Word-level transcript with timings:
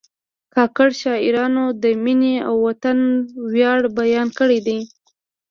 کاکړ 0.53 0.87
شاعرانو 1.01 1.65
د 1.83 1.85
مینې 2.03 2.35
او 2.47 2.55
وطن 2.67 2.99
ویاړ 3.53 3.79
بیان 3.97 4.27
کړی 4.39 4.59
دی. 4.67 4.79